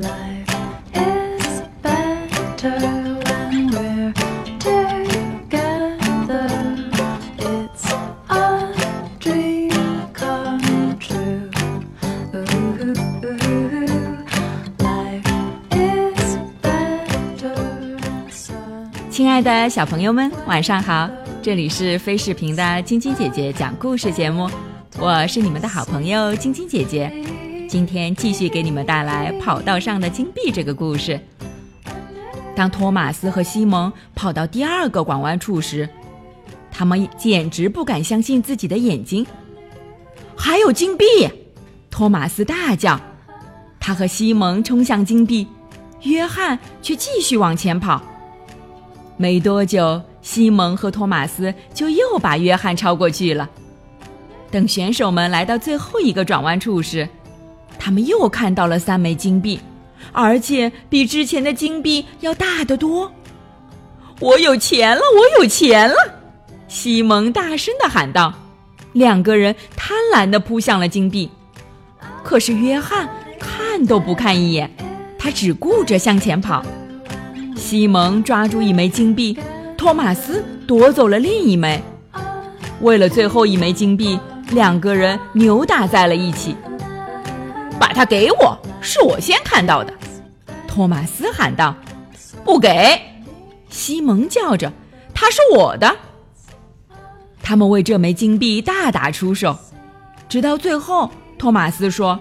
[0.00, 0.46] life
[0.92, 2.78] is better
[3.24, 4.12] when we're
[4.58, 6.48] together
[7.38, 7.88] it's
[9.18, 9.70] dream
[10.12, 11.50] come true
[14.78, 15.26] life
[15.72, 17.56] is better
[18.30, 18.54] so
[19.10, 21.08] 亲爱的小朋友们晚上好，
[21.40, 24.50] 这里是非视频的晶晶姐姐讲故事节目，
[24.98, 27.10] 我是你们的好朋友晶晶姐姐。
[27.68, 31.18] 今天继续给你们带来《跑道上的金币》这个故事。
[32.54, 35.88] 当托马斯和西蒙跑到第二个拐弯处时，
[36.70, 39.26] 他们简直不敢相信自己的眼睛。
[40.36, 41.04] 还有金币！
[41.90, 43.00] 托马斯大叫。
[43.80, 45.46] 他和西蒙冲向金币，
[46.02, 48.00] 约翰却继续往前跑。
[49.16, 53.48] 没多久，西蒙和托马斯就又把约翰超过去了。
[54.50, 57.08] 等选手们来到最后一个转弯处时，
[57.78, 59.60] 他们又看到了三枚金币，
[60.12, 63.12] 而且比之前的金币要大得多。
[64.20, 65.02] 我有钱了！
[65.16, 65.96] 我有钱了！
[66.68, 68.32] 西蒙大声的喊道。
[68.92, 71.30] 两个人贪婪的扑向了金币，
[72.24, 73.06] 可是约翰
[73.38, 74.70] 看都不看一眼，
[75.18, 76.64] 他只顾着向前跑。
[77.54, 79.38] 西蒙抓住一枚金币，
[79.76, 81.82] 托马斯夺走了另一枚。
[82.80, 84.18] 为了最后一枚金币，
[84.50, 86.56] 两个人扭打在了一起。
[87.78, 89.92] 把它给我，是我先看到的。
[90.66, 91.74] 托马斯喊道
[92.44, 93.00] ：“不给！”
[93.70, 94.72] 西蒙叫着
[95.14, 95.96] ：“它是我的。”
[97.42, 99.56] 他们为这枚金币大打出手，
[100.28, 102.20] 直到最后，托马斯说：“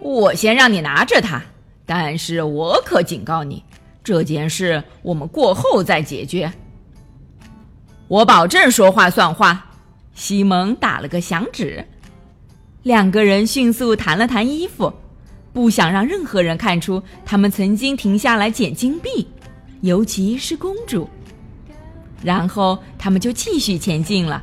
[0.00, 1.42] 我先让你拿着它，
[1.84, 3.62] 但是我可警告你。”
[4.02, 6.52] 这件事我们过后再解决。
[8.08, 9.66] 我保证说话算话。
[10.14, 11.86] 西蒙打了个响指，
[12.82, 14.92] 两个人迅速弹了弹衣服，
[15.52, 19.28] 不想让任何人看出他们曾经停下来捡金币，
[19.82, 21.08] 尤其是公主。
[22.24, 24.42] 然后他们就继续前进了。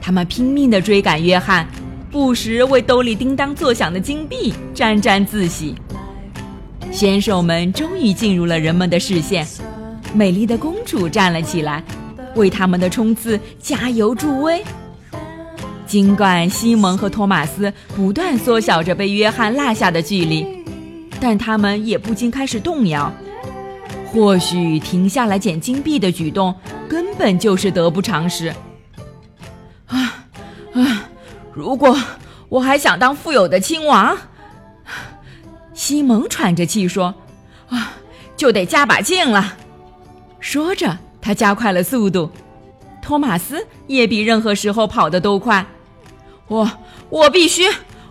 [0.00, 1.66] 他们拼命地追赶约翰，
[2.10, 5.74] 不时为兜里叮当作响的金币沾沾自喜。
[6.90, 9.46] 选手们终于进入了人们的视线，
[10.14, 11.84] 美丽的公主站了起来，
[12.36, 14.64] 为他们的冲刺加油助威。
[15.86, 20.46] 尽管西蒙和托马斯不断缩小着被约翰落下的距离，
[21.20, 23.12] 但他们也不禁开始动摇。
[24.06, 26.54] 或许停下来捡金币的举动
[26.88, 28.48] 根本就是得不偿失。
[29.86, 30.26] 啊
[30.72, 31.08] 啊！
[31.52, 31.96] 如果
[32.48, 34.16] 我还想当富有的亲王。
[35.72, 37.14] 西蒙喘着气说
[37.68, 37.92] ：“啊，
[38.36, 39.54] 就得加把劲了。”
[40.40, 42.30] 说着，他加快了速度。
[43.02, 45.64] 托马斯也比任何时候跑得都快。
[46.48, 46.70] 我，
[47.08, 47.64] 我必须，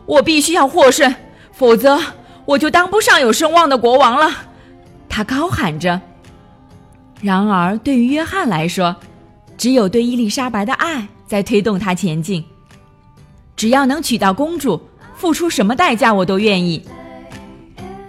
[0.06, 1.14] 我必须要获胜，
[1.52, 2.00] 否则
[2.46, 4.32] 我就当不上有声望的国王了。
[5.08, 6.02] 他高喊着。
[7.22, 8.96] 然而，对于约翰来说，
[9.58, 12.44] 只有对伊丽莎白的爱在推动他前进。
[13.56, 14.82] 只要能娶到公主，
[15.16, 16.86] 付出什么代价我都愿意。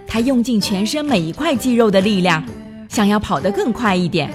[0.05, 2.43] 他用尽全身每一块肌肉的力量，
[2.89, 4.29] 想要跑得更快一点。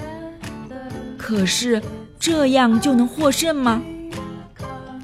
[1.17, 1.81] 可是
[2.19, 3.81] 这样就能获胜吗？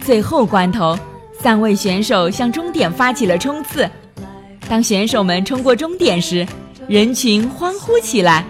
[0.09, 0.97] 最后关头，
[1.39, 3.87] 三位选手向终点发起了冲刺。
[4.67, 6.47] 当选手们冲过终点时，
[6.87, 8.43] 人群欢呼起来。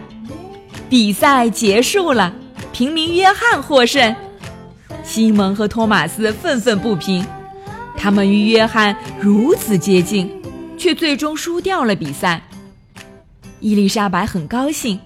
[0.90, 2.34] 比赛结束了，
[2.72, 4.16] 平民约翰获胜。
[5.04, 7.28] 西蒙和托马斯愤愤不平，
[7.98, 10.32] 他们与约翰如此接近。
[10.78, 12.42] 却最终输掉了比赛。
[13.60, 14.98] 伊丽莎白很高兴，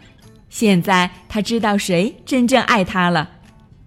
[0.52, 3.28] 现在她知道谁真正爱她了，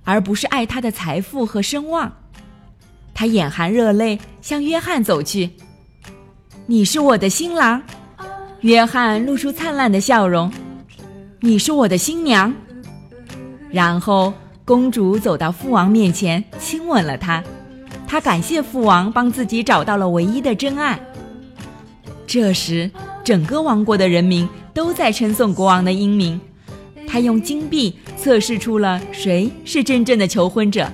[0.03, 2.13] 而不是爱她的财富和声望。
[3.17, 5.49] 她眼含热泪向约翰走去
[6.69, 7.83] ：“你是我的新郎。”
[8.61, 10.53] 约翰露出灿烂的笑容
[11.41, 12.53] ：“你是我的新娘。”
[13.73, 14.35] 然后
[14.67, 17.43] 公主走到父王面前，亲吻了他。
[18.07, 21.01] 她感谢父王帮自己找到了唯一的真爱。
[22.27, 22.91] 这时，
[23.25, 26.39] 整个王国的人民都在称颂国王的英明。
[27.09, 30.93] 他用金币测试出了谁是真正的求婚者。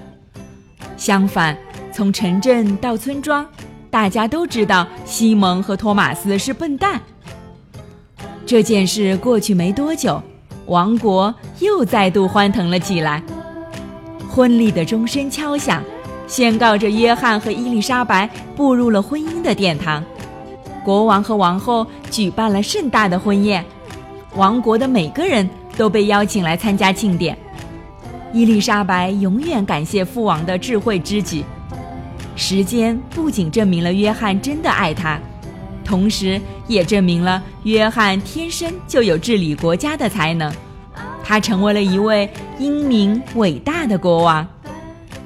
[0.96, 1.56] 相反，
[1.92, 3.46] 从城镇到村庄，
[3.90, 7.00] 大家都知道西蒙和托马斯是笨蛋。
[8.46, 10.20] 这件事过去没多久，
[10.66, 13.22] 王国又再度欢腾了起来。
[14.28, 15.82] 婚礼的钟声敲响，
[16.26, 20.02] 宣告着约翰和伊丽莎白步入了婚姻的殿堂。
[20.82, 23.64] 国王和王后举办了盛大的婚宴，
[24.34, 27.36] 王国的每个人都被邀请来参加庆典。
[28.32, 31.44] 伊丽莎白永远感谢父王的智慧之举。
[32.34, 35.18] 时间不仅证明了约翰真的爱她，
[35.84, 40.52] 同时也证明了约翰天生就有治理国家的才能。
[41.24, 44.46] 他成为了一位英明伟大的国王，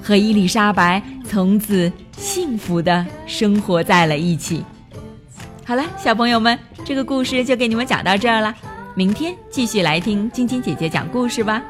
[0.03, 4.63] 和伊丽莎白从此幸福的生活在了一起。
[5.65, 8.55] 好了，小朋友们，这个故事就给你们讲到这儿了。
[8.95, 11.63] 明天继续来听晶晶姐姐讲故事吧。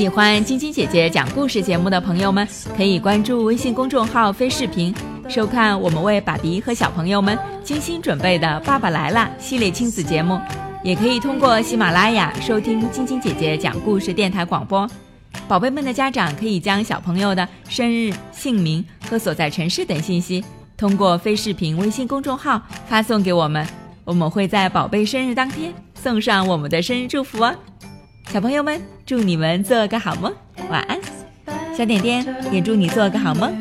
[0.00, 4.94] 喜欢晶晶姐姐讲故事节目的朋友们，可以关注微信公众号“飞视频”，
[5.28, 10.40] 收看我们为爸比和小朋友们精心准备的《爸爸来了》系列亲子节目。
[10.82, 14.88] 也可以通过喜马拉雅收听晶晶姐姐讲故事电台广播。
[15.46, 20.42] 宝贝们的家长可以将小朋友的生日、姓名和所在城市等信息，
[20.78, 23.68] 通过飞视频微信公众号发送给我们，
[24.06, 27.54] 我们会在宝贝生日当天送上我们的生日祝福哦。
[28.32, 30.32] 小朋友们，祝你们做个好梦，
[30.70, 30.96] 晚安。
[31.76, 33.52] 小点点也祝你做个好梦，